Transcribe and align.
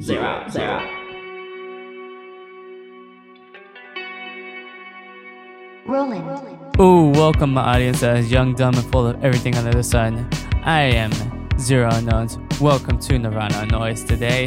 zero, 0.00 0.46
zero. 0.50 0.80
Rolling. 5.86 6.22
Ooh, 6.80 7.10
welcome 7.10 7.52
my 7.52 7.74
audience 7.74 8.00
that 8.00 8.16
is 8.16 8.32
young, 8.32 8.54
dumb, 8.54 8.74
and 8.74 8.90
full 8.90 9.06
of 9.06 9.22
everything 9.22 9.54
under 9.56 9.72
the 9.72 9.82
sun. 9.82 10.28
I 10.62 10.82
am 10.82 11.10
Zero 11.58 11.90
Unknowns. 11.92 12.38
Welcome 12.60 12.98
to 13.00 13.18
Nirvana 13.18 13.66
Noize 13.66 14.06
today, 14.06 14.46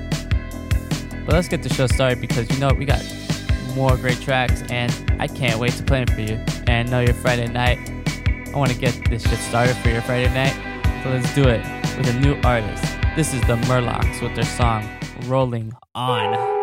But 1.26 1.36
let's 1.36 1.48
get 1.48 1.64
the 1.64 1.74
show 1.74 1.88
started 1.88 2.20
because 2.20 2.52
you 2.52 2.60
know 2.60 2.74
we 2.74 2.84
got 2.84 3.02
more 3.76 3.96
great 3.96 4.20
tracks 4.20 4.62
and 4.70 4.92
I 5.22 5.28
can't 5.28 5.58
wait 5.58 5.72
to 5.76 5.84
play 5.84 6.04
them 6.04 6.14
for 6.14 6.20
you. 6.20 6.38
And 6.68 6.92
know 6.92 7.00
your 7.00 7.14
Friday 7.14 7.48
night. 7.48 7.80
I 8.54 8.58
want 8.58 8.72
to 8.72 8.78
get 8.78 8.94
this 9.10 9.24
shit 9.24 9.40
started 9.40 9.76
for 9.78 9.90
your 9.90 10.02
Friday 10.02 10.34
night. 10.34 10.54
So 11.04 11.10
let's 11.10 11.34
do 11.34 11.48
it 11.48 11.64
with 11.98 12.08
a 12.10 12.20
new 12.20 12.40
artist. 12.44 12.84
This 13.16 13.34
is 13.34 13.42
the 13.42 13.56
Murlocs 13.68 14.22
with 14.22 14.36
their 14.36 14.46
song 14.46 14.88
Rolling 15.26 15.72
On. 15.96 16.57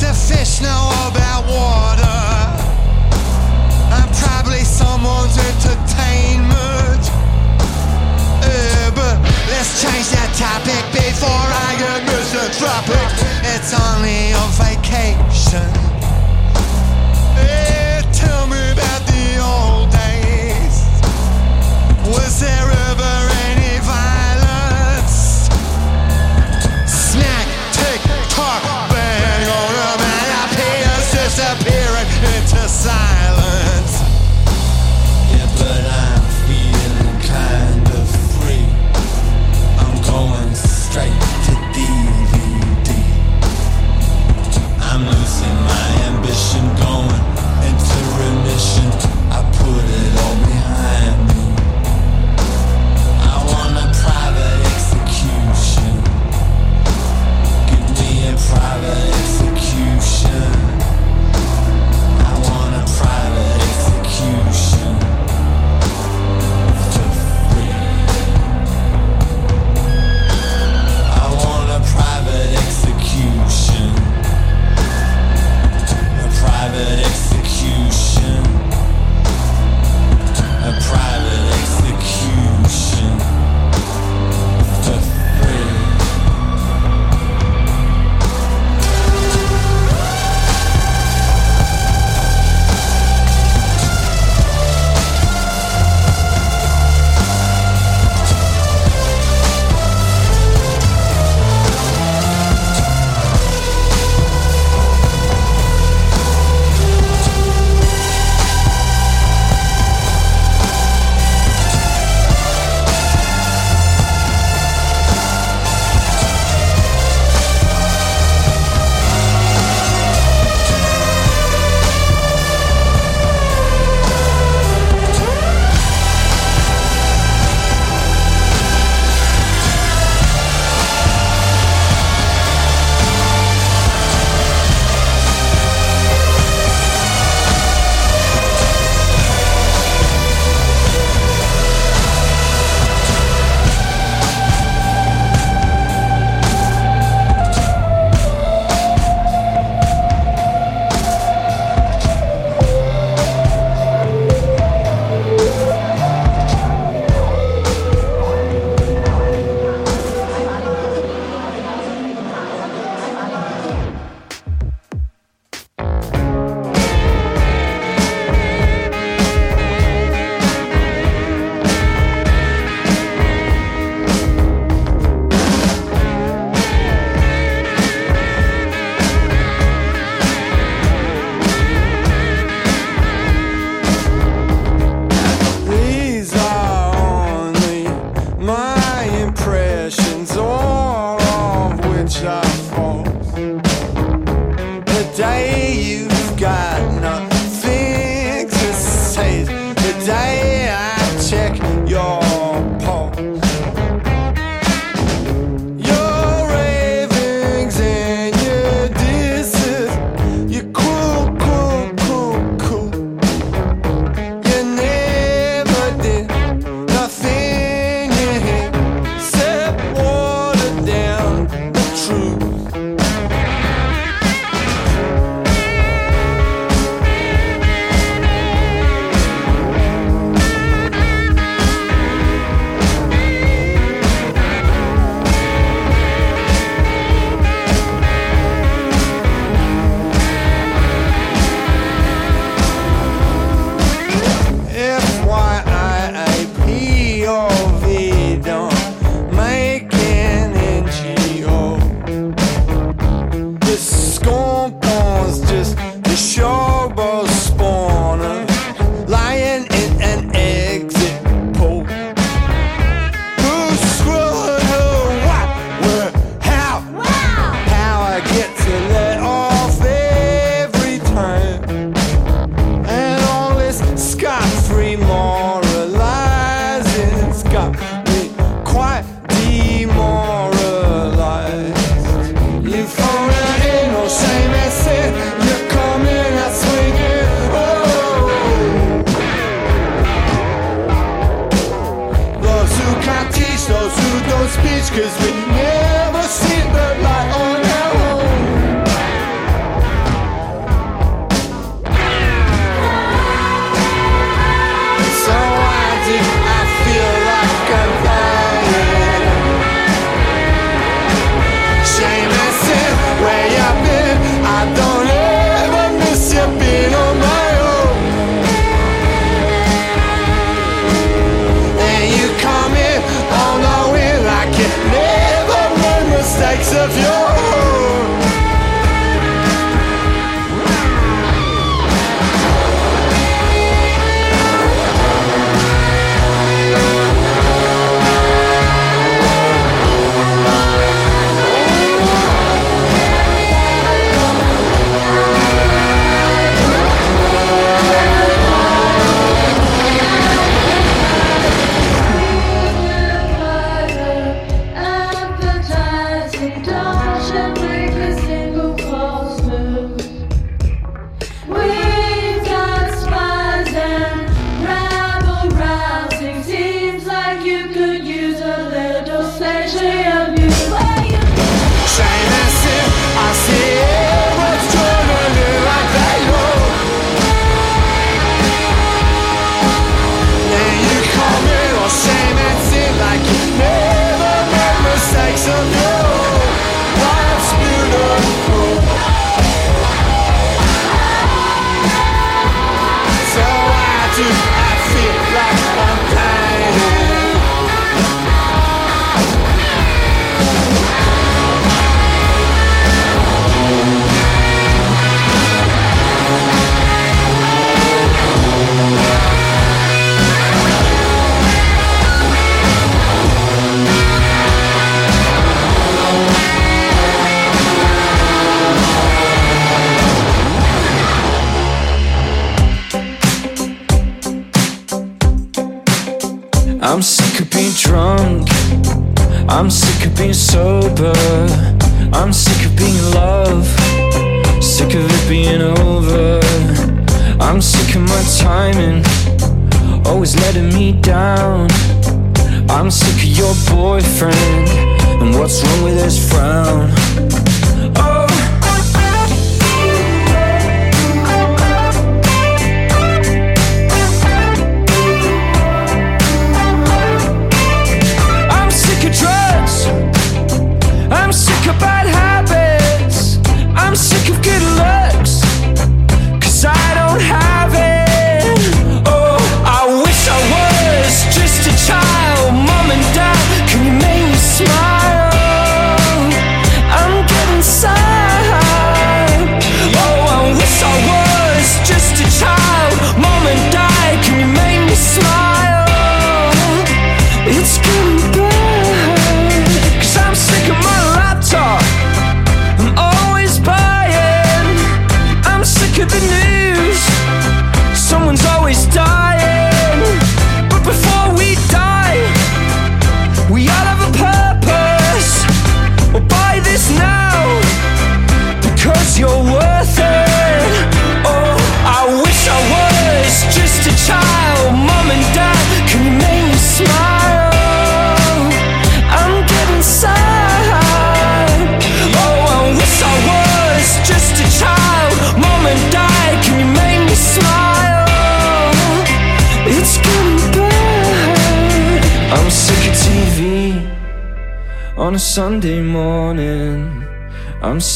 the 0.00 0.14
fish 0.14 0.60
know 0.62 0.90
about 1.12 1.44
water? 1.44 2.20
I'm 3.92 4.08
probably 4.16 4.64
someone's 4.64 5.36
entertainment. 5.36 7.04
But 8.96 9.20
let's 9.52 9.82
change 9.82 10.08
topic 10.36 10.82
before 10.92 11.28
I 11.28 11.76
get 11.78 12.04
misanthropic. 12.08 13.08
It's 13.52 13.72
only 13.76 14.32
on 14.32 14.50
vacation. 14.56 15.89
time. 32.84 33.19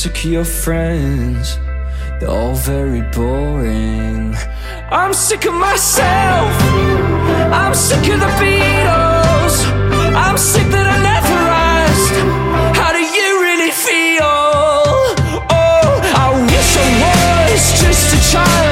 took 0.05 0.23
your 0.23 0.45
friends, 0.45 1.59
they're 2.21 2.29
all 2.29 2.55
very 2.55 3.01
boring. 3.12 4.37
I'm 4.90 5.14
sick 5.14 5.47
of 5.47 5.55
myself, 5.55 6.53
I'm 7.51 7.73
sick 7.75 8.07
of 8.12 8.21
the 8.21 8.33
Beatles, 8.37 9.57
I'm 10.14 10.37
sick 10.37 10.69
that 10.73 10.87
I 10.95 10.99
never 11.11 11.40
asked, 11.81 12.19
How 12.79 12.93
do 12.93 13.01
you 13.01 13.29
really 13.47 13.71
feel? 13.71 14.29
Oh, 15.49 16.01
I 16.23 16.27
wish 16.53 16.77
I 16.77 17.53
was 17.53 17.81
just 17.81 18.12
a 18.12 18.33
child. 18.33 18.63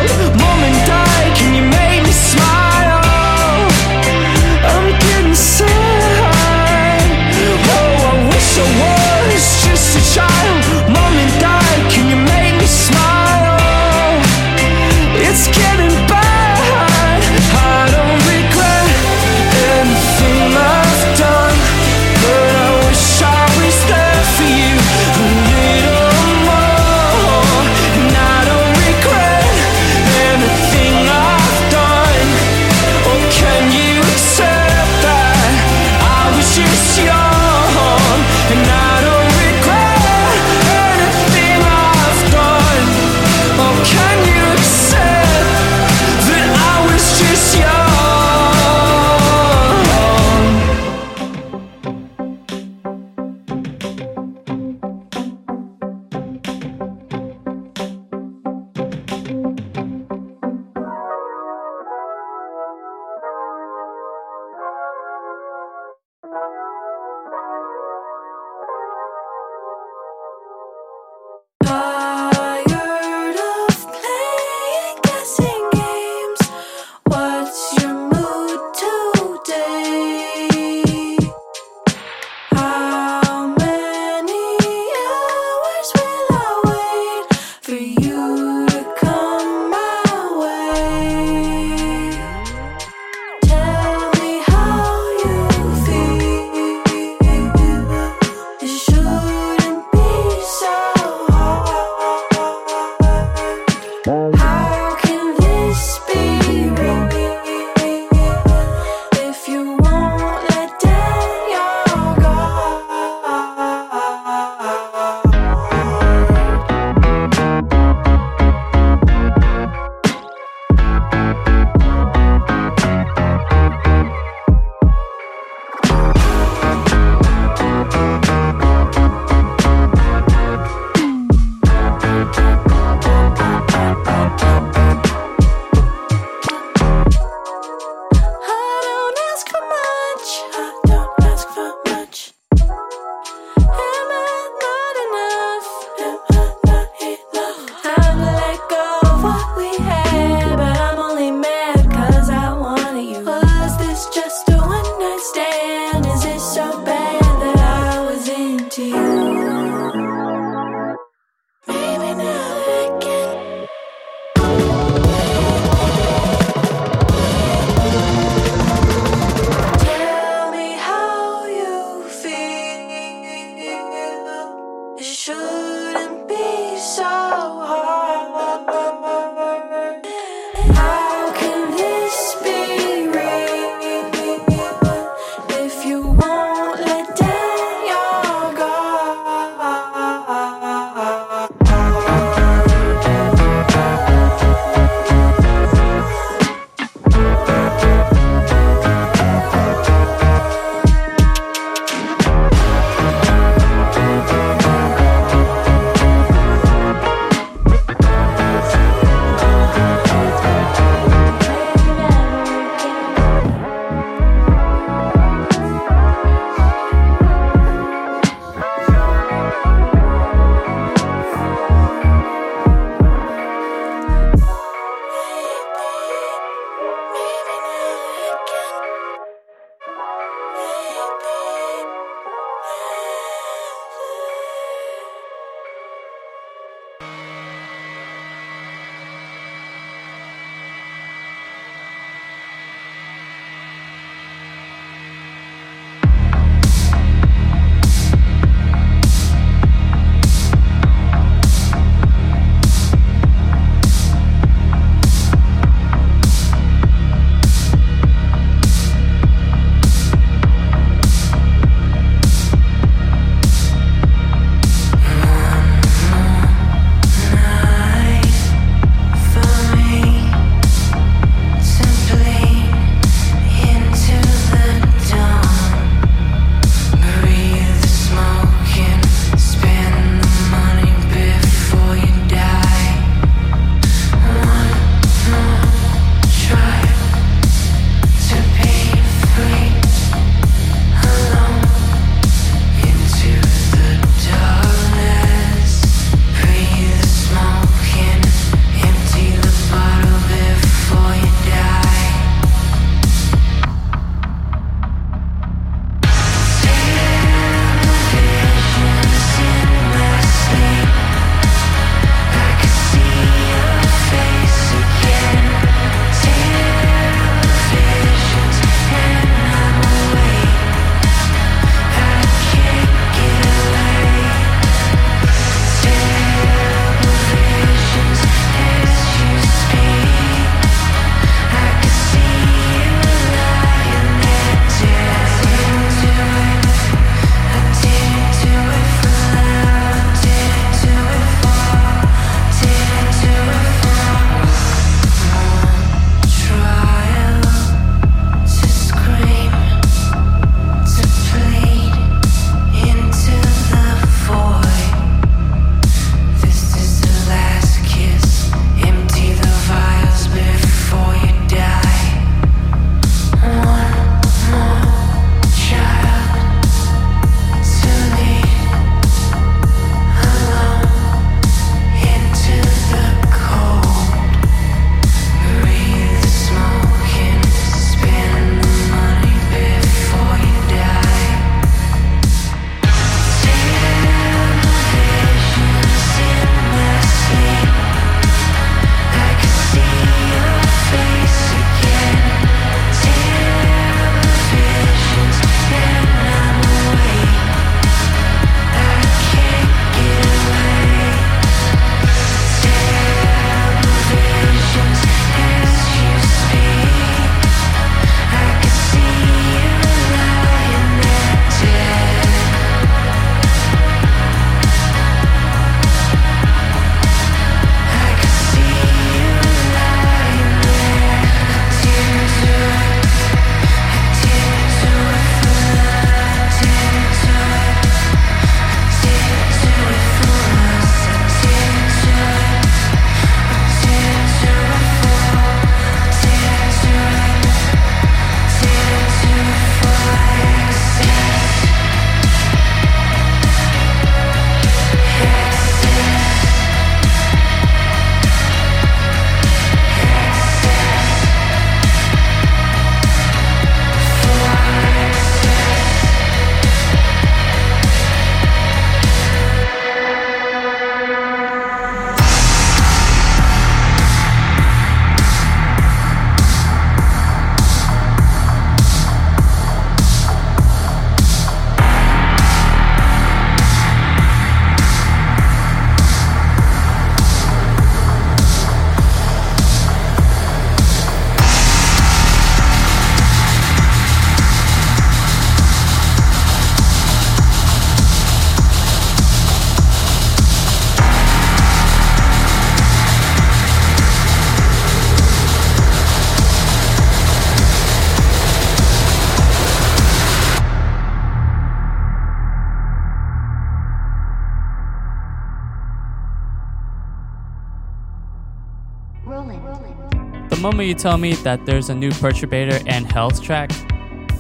Moment 510.73 510.89
you 510.89 510.95
tell 510.95 511.19
me 511.19 511.35
that 511.35 511.67
there's 511.67 511.91
a 511.91 511.95
new 511.95 512.09
Perturbator 512.13 512.83
and 512.87 513.05
Health 513.13 513.43
track, 513.43 513.71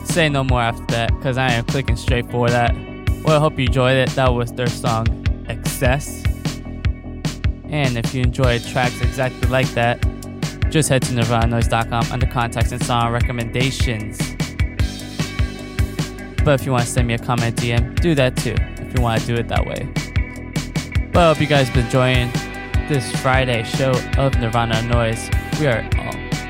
say 0.05 0.31
no 0.31 0.43
more 0.43 0.63
after 0.63 0.87
that, 0.87 1.15
because 1.15 1.37
I 1.37 1.53
am 1.53 1.67
clicking 1.67 1.95
straight 1.95 2.31
for 2.31 2.49
that. 2.49 2.75
Well, 3.23 3.37
I 3.37 3.39
hope 3.39 3.59
you 3.59 3.67
enjoyed 3.67 3.99
it. 3.99 4.09
That 4.17 4.33
was 4.33 4.51
their 4.51 4.67
song 4.67 5.07
Excess. 5.51 6.25
And 7.69 7.99
if 7.99 8.15
you 8.15 8.23
enjoyed 8.23 8.65
tracks 8.65 8.99
exactly 9.03 9.47
like 9.51 9.69
that, 9.75 10.01
just 10.71 10.89
head 10.89 11.03
to 11.03 11.13
nirvananoise.com 11.13 12.07
under 12.11 12.27
contacts 12.27 12.73
and 12.73 12.83
song 12.83 13.13
recommendations. 13.13 14.17
But 16.43 16.59
if 16.59 16.65
you 16.65 16.73
want 16.73 16.85
to 16.85 16.91
send 16.91 17.09
me 17.09 17.13
a 17.13 17.19
comment 17.19 17.57
DM, 17.57 18.01
do 18.01 18.15
that 18.15 18.39
too, 18.39 18.55
if 18.79 18.95
you 18.97 19.03
want 19.03 19.21
to 19.21 19.27
do 19.27 19.35
it 19.35 19.49
that 19.49 19.67
way. 19.67 19.87
Well, 21.13 21.29
I 21.29 21.35
hope 21.35 21.43
you 21.43 21.47
guys 21.47 21.69
been 21.69 21.85
enjoying 21.85 22.33
this 22.89 23.15
Friday 23.21 23.65
show 23.65 23.91
of 24.17 24.35
Nirvana 24.41 24.77
Noize. 24.77 25.31
We 25.61 25.67
are 25.67 25.87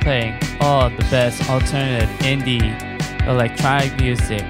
playing 0.02 0.38
all 0.60 0.90
the 0.90 1.06
best 1.10 1.48
alternative 1.48 2.08
indie 2.20 2.76
electronic 3.28 3.98
music 4.00 4.40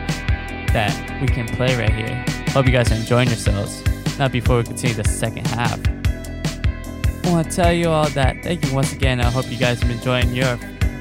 that 0.72 1.20
we 1.20 1.26
can 1.26 1.46
play 1.46 1.76
right 1.76 1.92
here. 1.92 2.24
Hope 2.48 2.66
you 2.66 2.72
guys 2.72 2.90
are 2.90 2.94
enjoying 2.94 3.28
yourselves. 3.28 3.82
Now, 4.18 4.28
before 4.28 4.58
we 4.58 4.64
continue 4.64 4.94
the 4.94 5.04
second 5.04 5.46
half, 5.46 5.78
I 7.24 7.30
want 7.30 7.50
to 7.50 7.56
tell 7.56 7.72
you 7.72 7.88
all 7.88 8.08
that 8.10 8.42
thank 8.42 8.64
you 8.66 8.74
once 8.74 8.92
again. 8.92 9.20
I 9.20 9.30
hope 9.30 9.50
you 9.50 9.58
guys 9.58 9.78
have 9.80 9.88
been 9.88 9.98
enjoying 9.98 10.34
your 10.34 10.56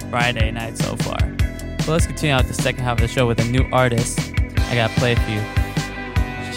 Friday 0.10 0.52
night 0.52 0.78
so 0.78 0.96
far. 0.98 1.18
But 1.78 1.88
let's 1.88 2.06
continue 2.06 2.36
out 2.36 2.46
the 2.46 2.54
second 2.54 2.84
half 2.84 2.98
of 2.98 3.02
the 3.02 3.08
show 3.08 3.28
with 3.28 3.40
a 3.40 3.46
new 3.46 3.68
artist. 3.72 4.20
I 4.58 4.76
gotta 4.76 4.94
play 5.00 5.16
for 5.16 5.30
you. 5.32 5.42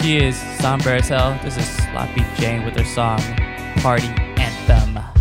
She 0.01 0.17
is 0.17 0.37
somber 0.59 0.89
as 0.89 1.07
hell. 1.07 1.39
This 1.43 1.57
is 1.57 1.67
Sloppy 1.67 2.25
Jane 2.37 2.65
with 2.65 2.75
her 2.75 2.85
song 2.85 3.19
Party 3.77 4.07
Anthem. 4.37 5.14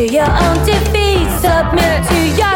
to 0.00 0.14
your 0.14 0.24
own 0.24 0.64
defeat. 0.64 1.28
Submit 1.40 2.08
to 2.08 2.18
your 2.40 2.49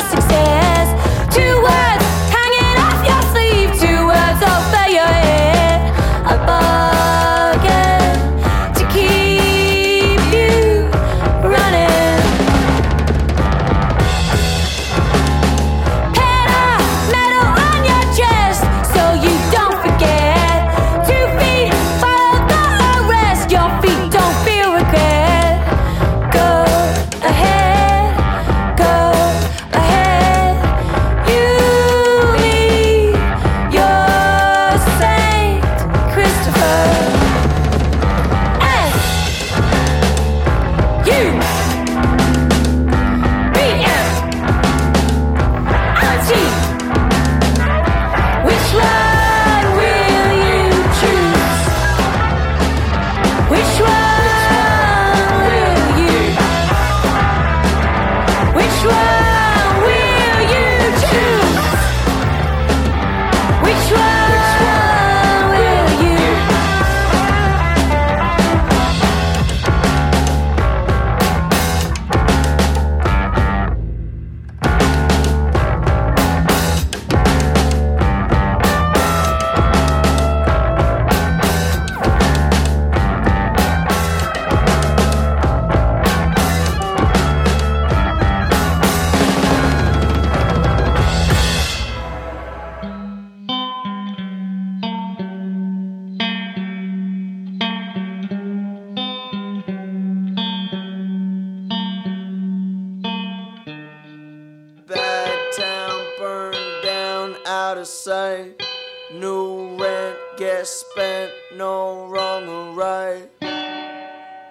you 109.34 109.76
went, 109.78 110.16
get 110.36 110.66
spent, 110.66 111.32
no 111.56 112.06
wrong 112.06 112.48
or 112.48 112.72
right. 112.74 113.28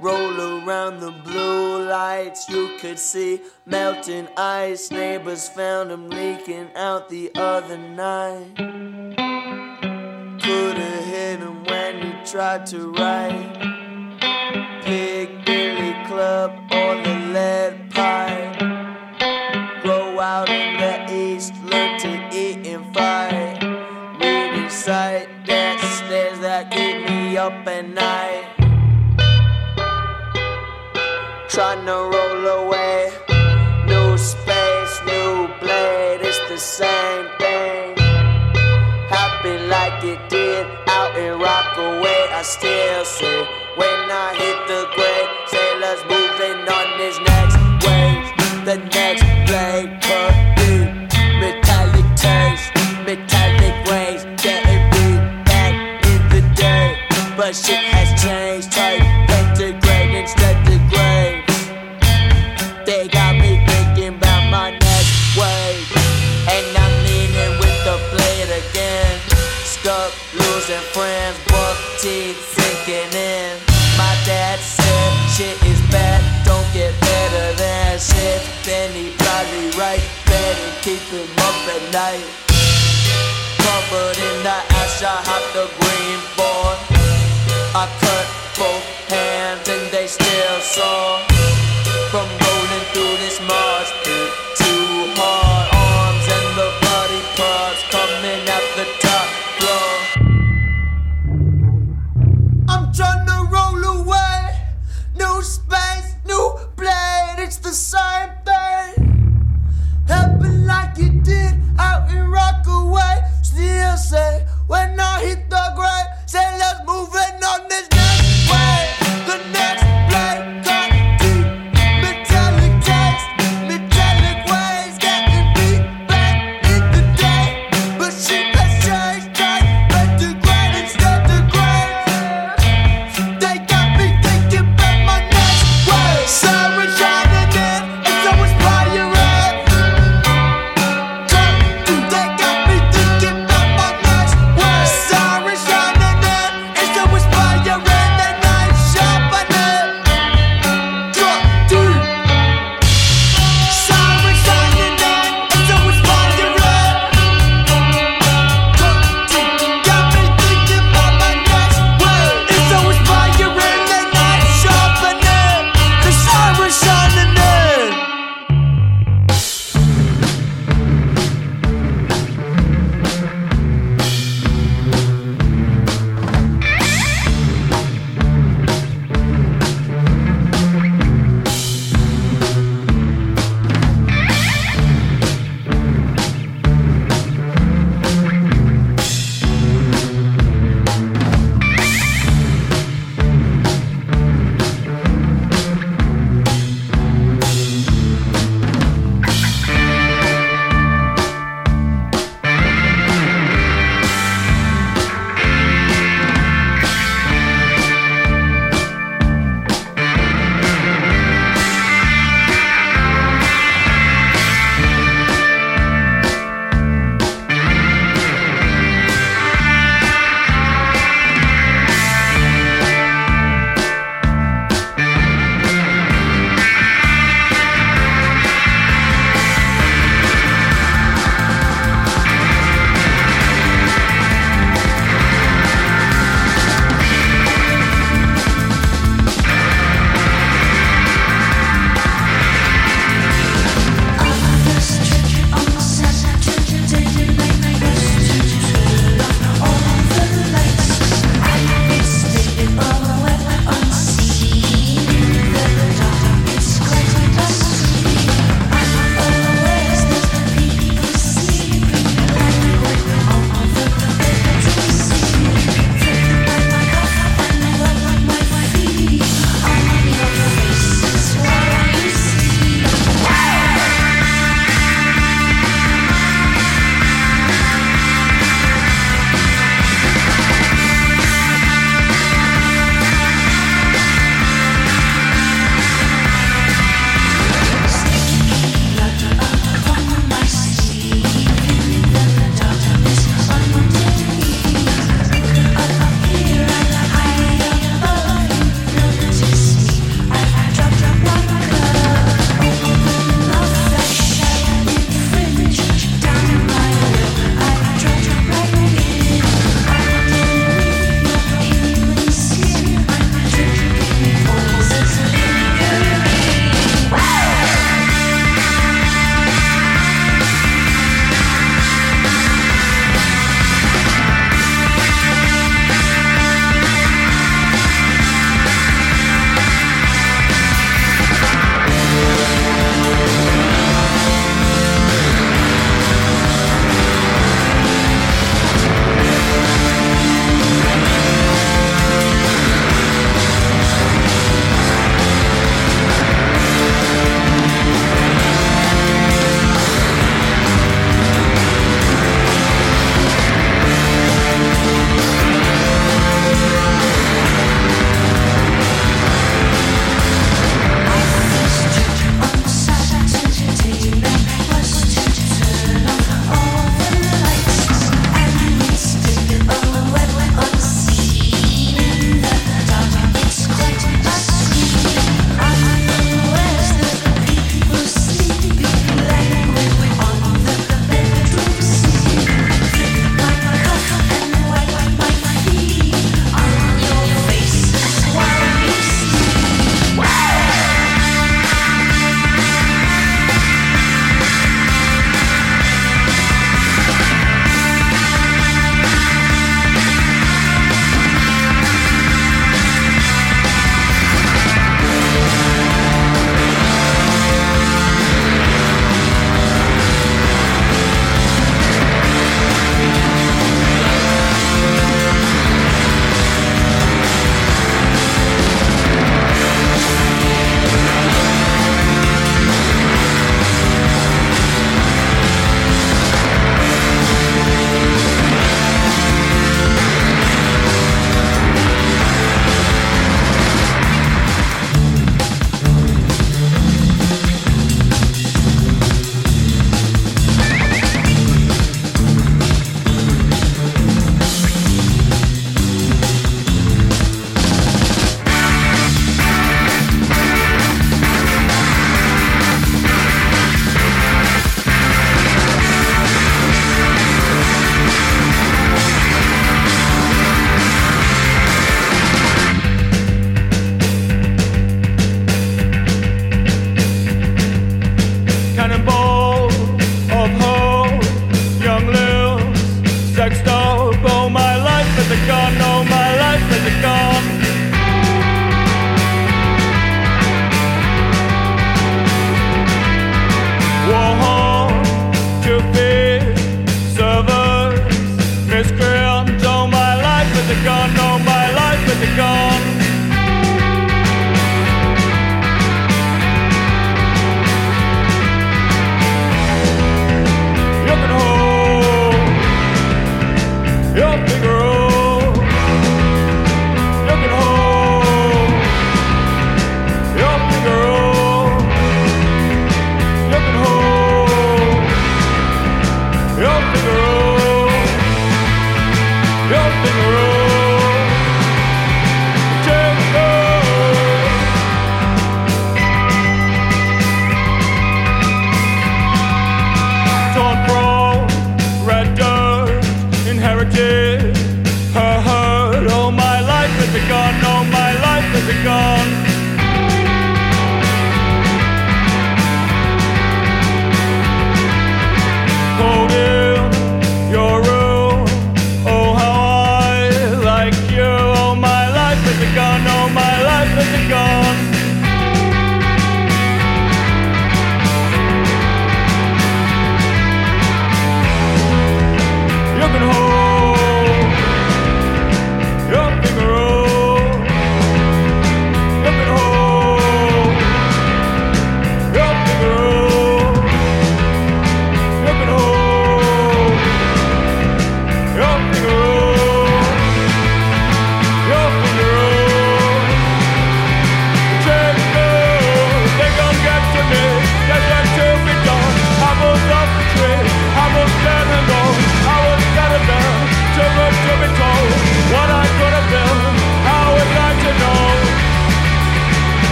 Roll 0.00 0.40
around 0.40 1.00
the 1.00 1.10
blue 1.24 1.86
lights, 1.86 2.48
you 2.48 2.78
could 2.80 2.98
see 2.98 3.42
melting 3.66 4.28
ice. 4.38 4.90
Neighbors 4.90 5.48
found 5.50 5.90
them 5.90 6.08
leaking 6.08 6.70
out 6.74 7.10
the 7.10 7.30
other 7.34 7.76
night. 7.76 8.56
Could've 10.42 11.04
hit 11.04 11.40
them 11.40 11.64
when 11.64 11.98
you 11.98 12.14
tried 12.24 12.64
to 12.66 12.90
write. 12.92 13.69
trying 31.60 31.84
to 31.84 31.92
roll 31.92 32.46
away. 32.64 33.12
New 33.86 34.16
space, 34.16 34.94
new 35.04 35.46
blade, 35.60 36.20
it's 36.22 36.40
the 36.48 36.56
same 36.56 37.26
thing. 37.38 37.92
Happy 39.16 39.58
like 39.68 40.02
it 40.02 40.20
did 40.30 40.66
out 40.88 41.14
in 41.18 41.38
Rockaway. 41.38 42.22
I 42.32 42.42
still 42.56 43.04
say, 43.04 43.40
when 43.76 44.00
I 44.24 44.28
hit 44.40 44.59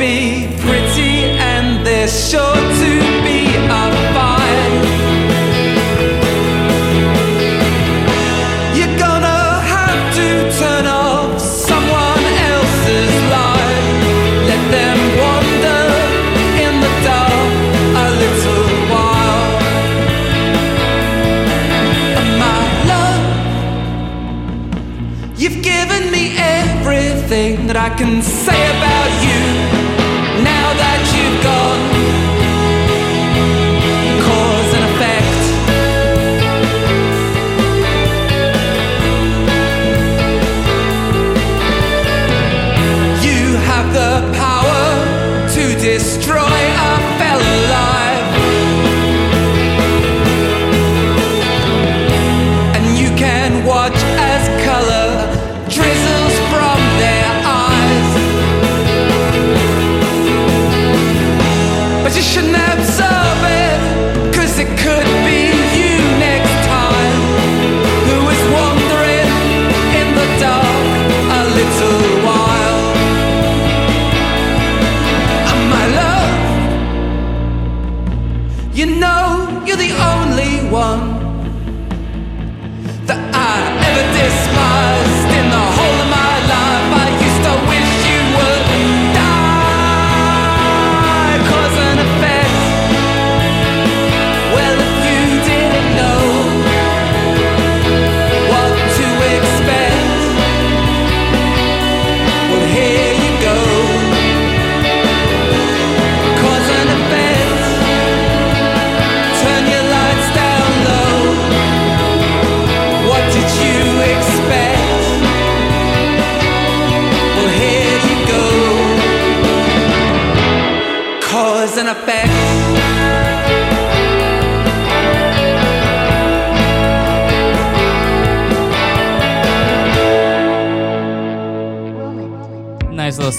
be 0.00 0.48
pretty, 0.64 1.28
and 1.52 1.86
they're 1.86 2.08
sure 2.08 2.56
to 2.82 2.90
be 3.26 3.40
a 3.80 3.84
fight. 4.14 4.82
You're 8.78 8.96
gonna 8.98 9.42
have 9.74 10.02
to 10.18 10.28
turn 10.58 10.86
off 10.86 11.38
someone 11.38 12.24
else's 12.50 13.14
light. 13.34 13.88
Let 14.50 14.62
them 14.76 14.98
wander 15.20 15.84
in 16.64 16.74
the 16.84 16.92
dark 17.08 17.52
a 18.04 18.06
little 18.22 18.68
while. 18.92 19.48
My 22.42 22.60
love, 22.92 23.24
you've 25.36 25.60
given 25.62 26.02
me 26.10 26.22
everything 26.38 27.66
that 27.66 27.76
I 27.76 27.90
can 27.98 28.22
say. 28.22 28.59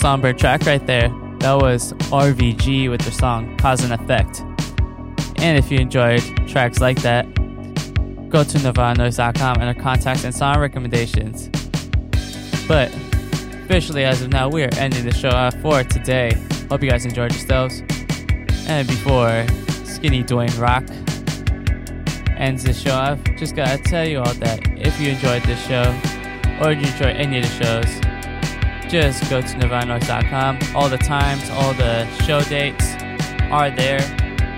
Somber 0.01 0.33
track 0.33 0.65
right 0.65 0.83
there. 0.87 1.09
That 1.41 1.61
was 1.61 1.93
RVG 2.09 2.89
with 2.89 3.01
the 3.01 3.11
song 3.11 3.55
Cause 3.57 3.83
and 3.83 3.93
Effect. 3.93 4.39
And 5.37 5.59
if 5.59 5.69
you 5.69 5.77
enjoyed 5.77 6.23
tracks 6.47 6.81
like 6.81 6.99
that, 7.03 7.31
go 8.27 8.43
to 8.43 8.57
nirvananoize.com 8.57 9.61
and 9.61 9.77
our 9.77 10.25
and 10.25 10.33
song 10.33 10.57
recommendations. 10.57 11.49
But 12.67 12.91
officially, 13.63 14.03
as 14.03 14.23
of 14.23 14.29
now, 14.31 14.49
we 14.49 14.63
are 14.63 14.73
ending 14.77 15.05
the 15.05 15.13
show 15.13 15.51
for 15.61 15.83
today. 15.83 16.31
Hope 16.71 16.81
you 16.81 16.89
guys 16.89 17.05
enjoyed 17.05 17.31
yourselves. 17.31 17.83
And 18.67 18.87
before 18.87 19.45
Skinny 19.85 20.23
Dwayne 20.23 20.59
Rock 20.59 20.83
ends 22.39 22.63
the 22.63 22.73
show 22.73 22.95
off, 22.95 23.19
just 23.37 23.55
gotta 23.55 23.77
tell 23.77 24.07
you 24.07 24.17
all 24.17 24.33
that 24.33 24.61
if 24.79 24.99
you 24.99 25.11
enjoyed 25.11 25.43
this 25.43 25.63
show 25.67 25.95
or 26.59 26.71
you 26.71 26.87
enjoy 26.87 27.09
any 27.09 27.37
of 27.37 27.43
the 27.43 27.63
shows, 27.63 28.10
just 28.91 29.29
go 29.29 29.39
to 29.39 29.47
nirvananoize.com. 29.47 30.59
All 30.75 30.89
the 30.89 30.97
times, 30.97 31.49
all 31.51 31.73
the 31.73 32.05
show 32.25 32.41
dates 32.41 32.93
are 33.49 33.71
there. 33.71 33.99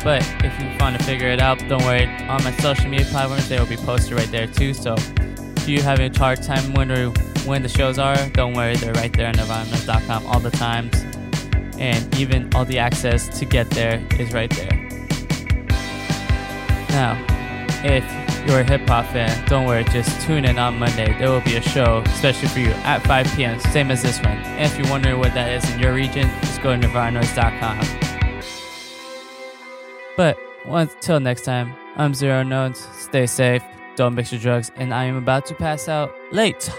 But 0.03 0.23
if 0.43 0.59
you 0.59 0.75
want 0.79 0.97
to 0.97 1.03
figure 1.05 1.27
it 1.27 1.39
out, 1.39 1.59
don't 1.69 1.83
worry. 1.83 2.07
On 2.27 2.43
my 2.43 2.51
social 2.57 2.89
media 2.89 3.05
platforms, 3.05 3.47
they 3.47 3.59
will 3.59 3.67
be 3.67 3.77
posted 3.77 4.13
right 4.13 4.31
there 4.31 4.47
too. 4.47 4.73
So 4.73 4.95
if 4.97 5.69
you 5.69 5.83
having 5.83 6.13
a 6.13 6.17
hard 6.17 6.41
time 6.41 6.73
wondering 6.73 7.13
when 7.45 7.61
the 7.61 7.69
shows 7.69 7.99
are, 7.99 8.17
don't 8.29 8.53
worry. 8.53 8.75
They're 8.75 8.93
right 8.93 9.13
there 9.13 9.27
on 9.27 9.35
nirvananoize.com 9.35 10.25
all 10.25 10.39
the 10.39 10.51
times. 10.51 10.95
And 11.77 12.17
even 12.17 12.49
all 12.55 12.65
the 12.65 12.79
access 12.79 13.27
to 13.39 13.45
get 13.45 13.69
there 13.69 14.03
is 14.19 14.33
right 14.33 14.49
there. 14.49 14.89
Now, 16.89 17.23
if 17.83 18.22
you're 18.47 18.59
a 18.59 18.63
hip 18.63 18.87
hop 18.87 19.05
fan, 19.07 19.45
don't 19.47 19.65
worry, 19.65 19.83
just 19.85 20.21
tune 20.25 20.45
in 20.45 20.57
on 20.57 20.77
Monday. 20.77 21.15
There 21.17 21.29
will 21.29 21.41
be 21.41 21.55
a 21.55 21.61
show, 21.61 22.03
especially 22.05 22.47
for 22.49 22.59
you, 22.59 22.71
at 22.83 23.01
5 23.03 23.35
p.m., 23.35 23.59
same 23.59 23.91
as 23.91 24.01
this 24.01 24.19
one. 24.19 24.37
And 24.37 24.65
if 24.65 24.77
you're 24.77 24.89
wondering 24.89 25.19
what 25.19 25.33
that 25.33 25.51
is 25.51 25.69
in 25.71 25.79
your 25.79 25.93
region, 25.93 26.29
just 26.41 26.61
go 26.61 26.75
to 26.75 26.87
nirvananoize.com. 26.87 27.79
But 30.15 30.37
until 30.65 31.19
next 31.19 31.41
time, 31.43 31.73
I'm 31.95 32.13
Zero 32.13 32.43
Knowns. 32.43 32.87
Stay 32.97 33.25
safe, 33.25 33.63
don't 33.95 34.15
mix 34.15 34.31
your 34.31 34.41
drugs, 34.41 34.71
and 34.75 34.93
I 34.93 35.05
am 35.05 35.15
about 35.15 35.45
to 35.47 35.55
pass 35.55 35.87
out 35.87 36.13
late. 36.31 36.69